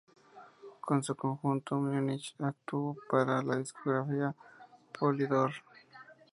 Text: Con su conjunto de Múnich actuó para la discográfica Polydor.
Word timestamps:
Con 0.79 1.03
su 1.03 1.13
conjunto 1.15 1.75
de 1.85 1.93
Múnich 2.01 2.33
actuó 2.39 2.97
para 3.07 3.43
la 3.43 3.57
discográfica 3.57 4.33
Polydor. 4.97 5.51